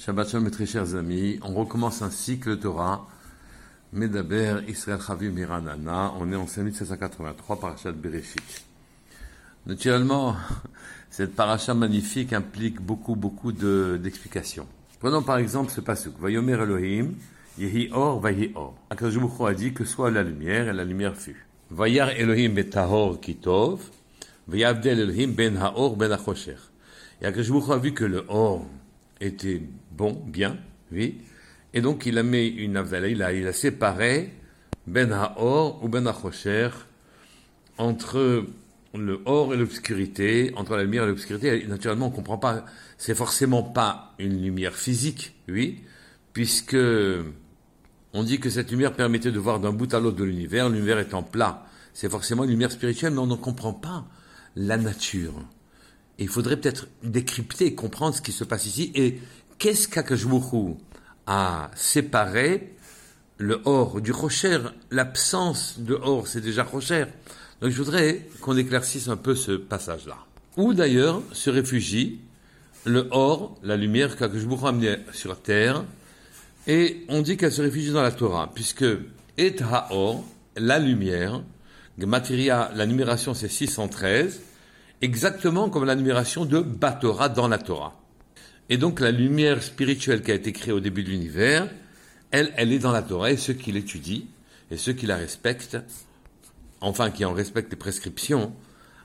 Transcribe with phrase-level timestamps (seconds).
[0.00, 1.38] Shabbat Shalom, mes très chers amis.
[1.42, 3.06] On recommence un cycle Torah.
[3.92, 6.14] Medaber Israël Chavim Miranana.
[6.18, 8.64] On est en 5783, parachat Bereshit.
[9.66, 10.36] Naturellement,
[11.10, 14.66] cette paracha magnifique implique beaucoup, beaucoup d'explications.
[15.00, 16.18] Prenons par exemple ce pasuk.
[16.18, 17.12] Vayomer Elohim,
[17.58, 18.74] Yehi Or, Vahi Or.
[18.88, 21.44] Akajubucho a dit que soit la lumière, et la lumière fut.
[21.70, 23.82] Vayar Elohim betahor kitov,
[24.48, 26.56] Vayavdel Elohim ben haor ben achosher.
[27.20, 28.64] Et a vu que le Or
[29.20, 29.62] était
[29.92, 30.58] bon, bien,
[30.92, 31.18] oui.
[31.72, 34.32] Et donc il a une il il séparé
[34.86, 36.70] Ben Haor ou Ben Achosher
[37.78, 38.44] entre
[38.94, 41.64] le or et l'obscurité, entre la lumière et l'obscurité.
[41.66, 42.64] Naturellement, on ne comprend pas,
[42.98, 45.82] c'est forcément pas une lumière physique, oui,
[46.32, 46.76] puisque
[48.12, 50.98] on dit que cette lumière permettait de voir d'un bout à l'autre de l'univers, l'univers
[50.98, 51.66] étant plat.
[51.92, 54.06] C'est forcément une lumière spirituelle, mais on ne comprend pas
[54.56, 55.34] la nature.
[56.20, 59.18] Il faudrait peut-être décrypter et comprendre ce qui se passe ici et
[59.58, 60.76] qu'est-ce qu'Akashbuchu
[61.26, 62.76] a séparé
[63.38, 64.58] le or du rocher,
[64.90, 67.06] l'absence de or, c'est déjà rocher.
[67.62, 70.18] Donc je voudrais qu'on éclaircisse un peu ce passage-là.
[70.58, 72.20] Où d'ailleurs se réfugie
[72.84, 75.84] le or, la lumière qu'Akashbuchu a amené sur terre,
[76.66, 78.84] et on dit qu'elle se réfugie dans la Torah, puisque
[79.38, 80.22] et haor,
[80.56, 81.42] la lumière,
[81.96, 84.40] la numération c'est 613,
[85.02, 88.00] exactement comme la numération de Batora dans la Torah.
[88.68, 91.68] Et donc la lumière spirituelle qui a été créée au début de l'univers,
[92.30, 94.22] elle, elle est dans la Torah, et ceux qui l'étudient,
[94.70, 95.78] et ceux qui la respectent,
[96.80, 98.54] enfin qui en respectent les prescriptions,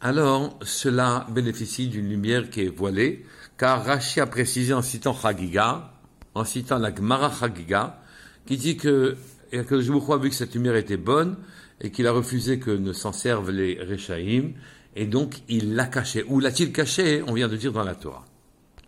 [0.00, 3.24] alors cela bénéficie d'une lumière qui est voilée,
[3.56, 5.92] car Rashi a précisé en citant Chagiga,
[6.34, 8.02] en citant la Gemara Chagiga,
[8.44, 9.16] qui dit que,
[9.52, 11.36] et que vous crois vu que cette lumière était bonne,
[11.80, 14.52] et qu'il a refusé que ne s'en servent les Rechaïm,
[14.96, 16.24] et donc il l'a caché.
[16.26, 18.24] Où l'a-t-il caché On vient de dire dans la Torah.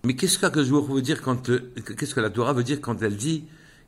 [0.04, 1.50] Mais qu'est-ce que je veux dire quand
[1.96, 3.44] qu'est-ce que la Torah veut dire quand elle dit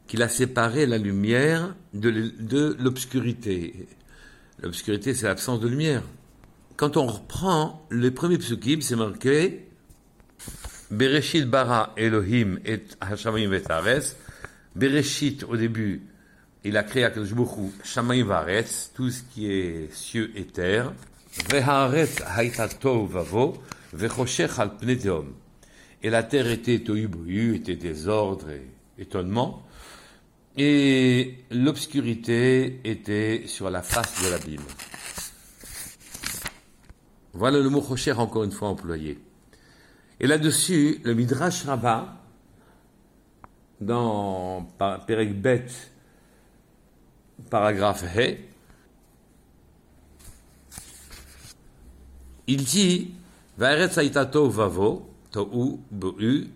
[0.06, 3.88] qu'il a séparé la lumière de l'obscurité?
[4.62, 6.02] L'obscurité, c'est l'absence de lumière.
[6.76, 9.66] Quand on reprend les premiers psukim, c'est marqué
[10.90, 13.62] Bereshit bara Elohim et Hashamayim et
[14.74, 16.02] Bereshit, au début,
[16.64, 20.92] il a créé à Kadoshbuchu Shamayim Varetz, tout ce qui est cieux et terre.
[26.02, 28.66] Et la terre était tohu était désordre et
[28.98, 29.62] étonnement.
[30.56, 34.64] Et l'obscurité était sur la face de l'abîme.
[37.32, 39.18] Voilà le mot Chocher encore une fois employé.
[40.18, 42.16] Et là-dessus, le Midrash Rabbah,
[43.80, 44.68] dans
[45.06, 45.66] Perek Bet,
[47.48, 48.49] paragraphe He,
[52.50, 53.12] il dit
[53.58, 56.48] Vaeretz Aitato Vavo, Tohu, Bo'u,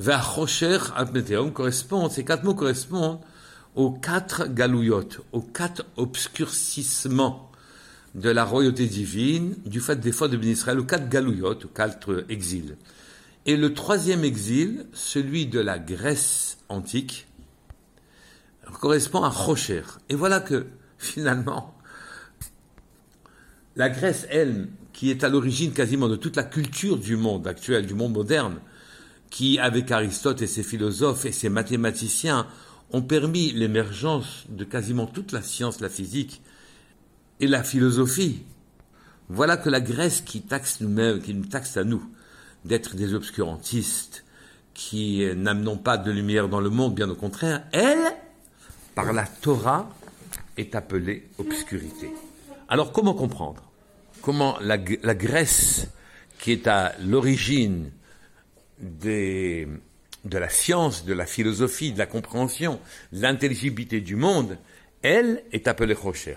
[0.00, 3.20] Ve'achosher Alpneteum correspondent, ces quatre mots correspondent
[3.76, 7.48] aux quatre galouyotes, aux quatre obscurcissements
[8.16, 12.24] de la royauté divine, du fait des fois de Israël, aux quatre galouyotes, aux quatre
[12.28, 12.76] exils.
[13.46, 17.28] Et le troisième exil, celui de la Grèce antique,
[18.80, 19.82] correspond à Rocher.
[20.08, 20.66] Et voilà que,
[20.98, 21.77] finalement,
[23.78, 27.86] la Grèce, elle, qui est à l'origine quasiment de toute la culture du monde actuel,
[27.86, 28.58] du monde moderne,
[29.30, 32.48] qui, avec Aristote et ses philosophes et ses mathématiciens,
[32.90, 36.42] ont permis l'émergence de quasiment toute la science, la physique
[37.38, 38.42] et la philosophie.
[39.28, 42.02] Voilà que la Grèce qui taxe nous-mêmes, qui nous taxe à nous
[42.64, 44.24] d'être des obscurantistes,
[44.74, 48.12] qui n'amenons pas de lumière dans le monde, bien au contraire, elle,
[48.96, 49.88] par la Torah,
[50.56, 52.10] est appelée obscurité.
[52.68, 53.67] Alors comment comprendre?
[54.28, 55.88] Comment la, Grèce,
[56.38, 57.90] qui est à l'origine
[58.78, 59.66] de
[60.30, 62.78] la science, de la philosophie, de la compréhension,
[63.10, 64.58] l'intelligibilité du monde,
[65.00, 66.36] elle est appelée Rocher.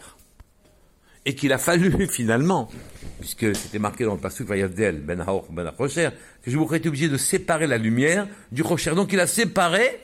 [1.26, 2.70] Et qu'il a fallu finalement,
[3.20, 6.12] puisque c'était marqué dans le passage Vayavdel, Ben Haor, Ben Rocher,
[6.44, 8.96] que je vous été obligé de séparer la lumière du Rocher.
[8.96, 10.00] Donc il a séparé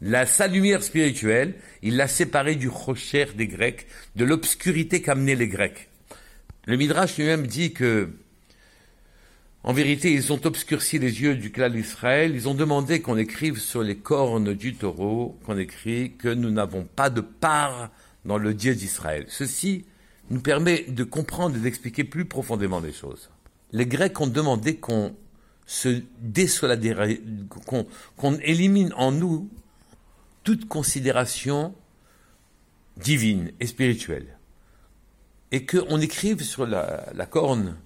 [0.00, 5.48] la, sa lumière spirituelle, il l'a séparée du Rocher des Grecs, de l'obscurité qu'amenaient les
[5.48, 5.90] Grecs.
[6.66, 8.10] Le Midrash lui-même dit que
[9.66, 13.58] en vérité, ils ont obscurci les yeux du clan d'Israël, ils ont demandé qu'on écrive
[13.58, 17.90] sur les cornes du taureau, qu'on écrit que nous n'avons pas de part
[18.24, 19.24] dans le Dieu d'Israël.
[19.28, 19.84] Ceci
[20.30, 23.28] nous permet de comprendre et d'expliquer plus profondément les choses.
[23.72, 25.16] Les Grecs ont demandé qu'on
[25.66, 26.00] se
[27.66, 27.86] qu'on
[28.16, 29.50] qu'on élimine en nous
[30.44, 31.74] toute considération
[32.96, 34.35] divine et spirituelle.
[35.52, 37.76] Et qu'on écrive sur la, corne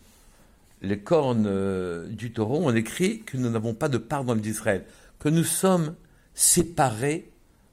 [0.82, 4.86] les cornes euh, du taureau, on écrit que nous n'avons pas de part dans d'Israël,
[5.18, 5.94] que nous sommes
[6.32, 7.30] séparés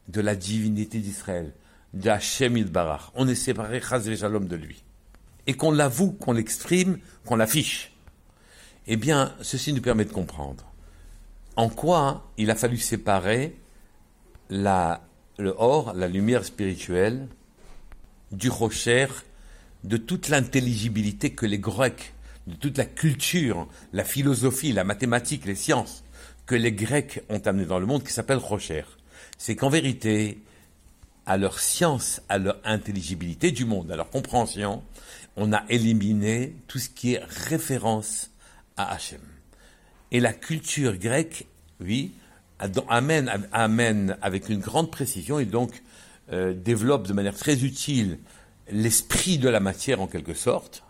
[0.10, 1.54] de la divinité d'Israël,
[1.94, 3.12] d'Hachem Barach.
[3.16, 4.84] On est séparés, Shalom, de lui.
[5.48, 7.94] Et qu'on l'avoue, qu'on l'exprime, qu'on l'affiche.
[8.88, 10.68] Eh bien, ceci nous permet de comprendre
[11.57, 13.57] en quoi il a fallu séparer
[14.50, 17.28] le or, la lumière spirituelle,
[18.31, 19.07] du rocher,
[19.88, 22.13] de toute l'intelligibilité que les Grecs,
[22.45, 26.04] de toute la culture, la philosophie, la mathématique, les sciences
[26.45, 28.84] que les Grecs ont amené dans le monde, qui s'appelle rocher.
[29.38, 30.39] C'est qu'en vérité,
[31.25, 34.84] à leur science, à leur intelligibilité du monde, à leur compréhension,
[35.38, 38.31] on a éliminé tout ce qui est référence
[38.75, 39.22] à Hachem.
[40.12, 41.48] Et la culture grecque,
[41.80, 42.13] oui,
[42.89, 45.84] amène, amène avec une grande précision et donc
[46.31, 48.19] euh, développe de manière très utile
[48.71, 50.83] l'esprit de la matière en quelque sorte.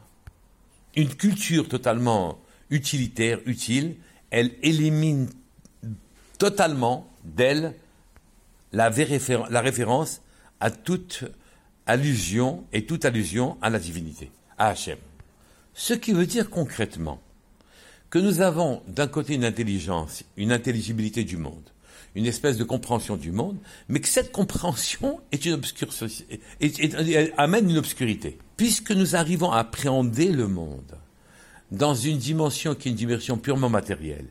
[0.95, 2.39] Une culture totalement
[2.69, 3.95] utilitaire, utile,
[4.29, 5.29] elle élimine
[6.38, 7.75] totalement d'elle
[8.74, 10.21] la, référence
[10.59, 11.25] à toute
[11.85, 14.97] allusion et toute allusion à la divinité, à Hachem.
[15.74, 17.21] Ce qui veut dire concrètement
[18.09, 21.69] que nous avons d'un côté une intelligence, une intelligibilité du monde,
[22.18, 23.58] une espèce de compréhension du monde,
[23.90, 25.48] mais que cette compréhension est
[27.38, 28.40] amène une obscurité.
[28.58, 30.98] Puisque nous arrivons à appréhender le monde
[31.72, 34.25] dans une dimension qui est une dimension purement matérielle,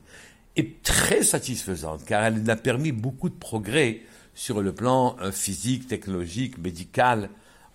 [0.57, 4.01] et très satisfaisante, car elle a permis beaucoup de progrès
[4.35, 7.31] sur le plan euh, physique, technologique, médical.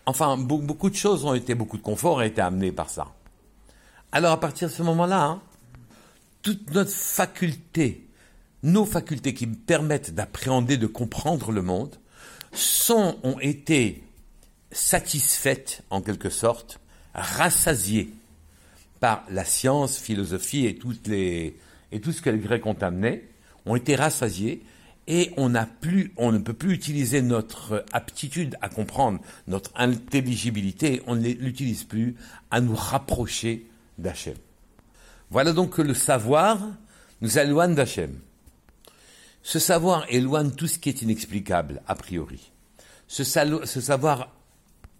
[0.05, 3.07] Enfin, beaucoup de choses ont été, beaucoup de confort a été amené par ça.
[4.11, 5.41] Alors à partir de ce moment-là, hein,
[6.41, 8.09] toute notre faculté,
[8.63, 11.95] nos facultés qui permettent d'appréhender, de comprendre le monde,
[12.51, 14.03] sont, ont été
[14.71, 16.79] satisfaites en quelque sorte,
[17.13, 18.13] rassasiées
[18.99, 20.93] par la science, philosophie et, tout
[22.11, 23.27] ce que les Grecs ont amené,
[23.65, 24.63] ont été rassasiées
[25.07, 25.53] et on,
[26.17, 32.15] on ne peut plus utiliser notre aptitude à comprendre, notre intelligibilité, on ne l'utilise plus
[32.51, 33.65] à nous rapprocher
[33.97, 34.35] d'Hachem.
[35.31, 36.59] Voilà donc que le savoir
[37.21, 38.19] nous éloigne d'Hachem.
[39.43, 42.51] Ce savoir éloigne tout ce qui est inexplicable, a priori.
[43.07, 44.33] Ce, savoir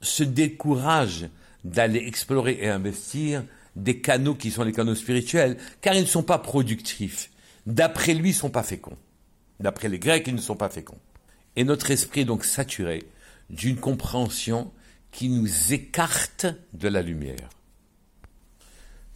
[0.02, 1.30] se décourage
[1.64, 3.44] d'aller explorer et investir
[3.76, 7.32] des canaux qui sont les canaux spirituels, car ils ne sont pas productifs.
[7.66, 8.98] D'après lui, ils ne sont pas féconds.
[9.60, 11.00] D'après les Grecs, ils ne sont pas féconds.
[11.56, 13.04] Et notre esprit est donc saturé
[13.50, 14.72] d'une compréhension
[15.12, 17.50] qui nous écarte de la lumière.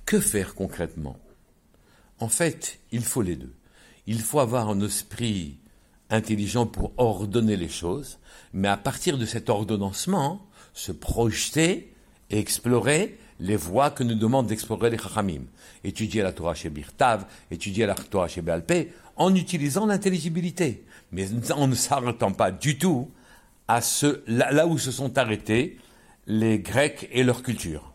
[0.05, 1.17] Que faire concrètement?
[2.19, 3.53] En fait, il faut les deux.
[4.07, 5.57] Il faut avoir un esprit
[6.09, 8.19] intelligent pour ordonner les choses,
[8.53, 11.93] mais à partir de cet ordonnancement, se projeter
[12.29, 15.41] et explorer les voies que nous demandent d'explorer les Chachamim.
[15.83, 21.67] Étudier la Torah chez Birtav, étudier la Torah chez Béalpé, en utilisant l'intelligibilité, mais en
[21.67, 23.09] ne s'arrêtant pas du tout
[23.67, 25.79] à ce, là où se sont arrêtés
[26.27, 27.93] les Grecs et leur culture.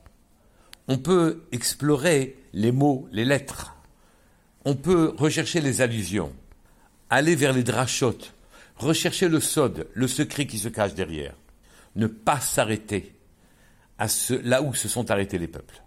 [0.88, 3.76] On peut explorer les mots, les lettres.
[4.64, 6.32] On peut rechercher les allusions,
[7.08, 8.34] aller vers les drachotes,
[8.76, 11.34] rechercher le sod, le secret qui se cache derrière.
[11.96, 13.14] Ne pas s'arrêter
[13.98, 15.82] à ce, là où se sont arrêtés les peuples.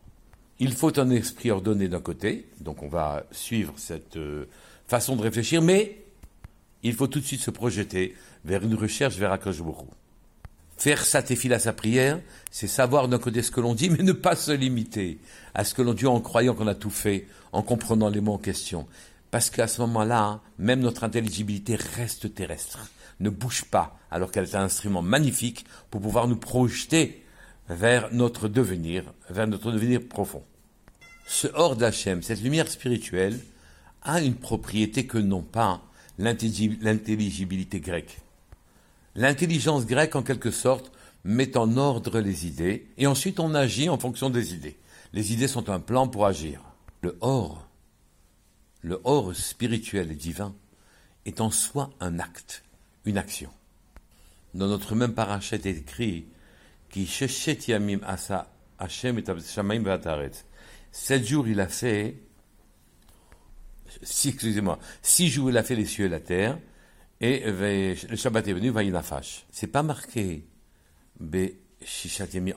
[0.60, 4.46] Il faut un esprit ordonné d'un côté, donc on va suivre cette euh,
[4.88, 6.04] façon de réfléchir, mais
[6.84, 8.16] il faut tout de suite se projeter
[8.46, 9.88] vers une recherche vers Akashbourou.
[10.84, 12.20] Faire sa à sa prière,
[12.52, 15.18] c'est savoir d'un côté ce que l'on dit, mais ne pas se limiter
[15.54, 18.34] à ce que l'on dit en croyant qu'on a tout fait, en comprenant les mots
[18.34, 18.86] en question.
[19.32, 24.56] Parce qu'à ce moment-là, même notre intelligibilité reste terrestre, ne bouge pas, alors qu'elle est
[24.56, 27.24] un instrument magnifique pour pouvoir nous projeter
[27.70, 30.44] vers notre devenir, vers notre devenir profond.
[31.26, 33.40] Ce hors d'Hachem, cette lumière spirituelle,
[34.02, 35.82] a une propriété que n'ont pas
[36.20, 38.20] l'intelligibilité grecque.
[39.16, 40.92] L'intelligence grecque, en quelque sorte,
[41.24, 44.78] met en ordre les idées, et ensuite on agit en fonction des idées.
[45.14, 46.62] Les idées sont un plan pour agir.
[47.02, 47.68] Le or,
[48.82, 50.56] le or spirituel et divin,
[51.26, 52.64] est en soi un acte,
[53.06, 53.50] une action.
[54.54, 56.26] Dans notre même parachet est écrit
[56.90, 57.10] qui
[57.68, 59.24] yamim asa Hashem et
[60.92, 62.18] Sept jours il a fait,
[64.04, 66.60] six, excusez-moi, six jours il a fait les cieux et la terre,
[67.26, 70.46] et le Shabbat est venu, Ce C'est pas marqué,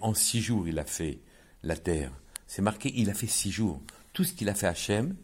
[0.00, 1.20] en six jours il a fait
[1.62, 2.10] la terre.
[2.48, 3.80] C'est marqué, il a fait six jours.
[4.12, 5.14] Tout ce qu'il a fait Hachem,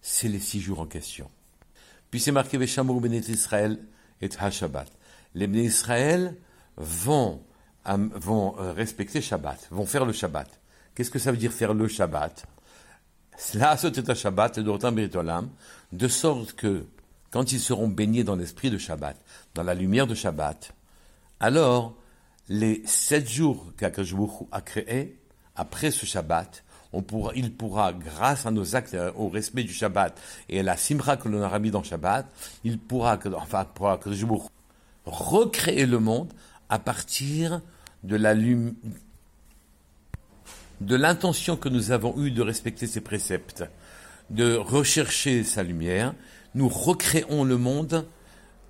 [0.00, 1.28] c'est les six jours en question.
[2.12, 3.80] Puis c'est marqué, Veshamur Benet Israël
[4.20, 4.86] et HaShabbat.
[5.34, 6.36] Les Benet Israël
[6.76, 7.42] vont,
[7.84, 10.48] vont euh, respecter Shabbat, vont faire le Shabbat.
[10.94, 12.46] Qu'est-ce que ça veut dire faire le Shabbat?
[13.36, 13.72] Cela
[14.10, 14.60] un Shabbat,
[15.90, 16.86] de sorte que,
[17.32, 19.16] quand ils seront baignés dans l'esprit de Shabbat,
[19.54, 20.72] dans la lumière de Shabbat,
[21.40, 21.96] alors,
[22.48, 25.18] les sept jours qu'Akajoukou a créés,
[25.56, 26.62] après ce Shabbat,
[27.34, 30.16] il pourra, grâce à nos actes, au respect du Shabbat
[30.48, 32.26] et à la simra que l'on a mis dans Shabbat,
[32.64, 33.66] il pourra, enfin,
[35.06, 36.32] recréer le monde
[36.68, 37.60] à partir
[38.04, 38.16] de
[40.80, 43.64] de l'intention que nous avons eue de respecter ses préceptes,
[44.30, 46.14] de rechercher sa lumière,
[46.54, 48.06] nous recréons le monde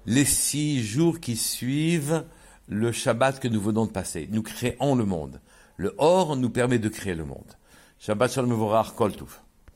[0.06, 2.24] les six jours qui suivent
[2.68, 4.28] le Shabbat que nous venons de passer.
[4.30, 5.40] Nous créons le monde.
[5.76, 7.56] Le Or nous permet de créer le monde.
[7.98, 9.12] Shabbat Shalom Vorach Kol